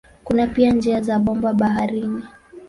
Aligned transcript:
Kuna 0.23 0.47
pia 0.47 0.71
njia 0.73 1.01
za 1.01 1.19
bomba 1.19 1.53
baharini. 1.53 2.23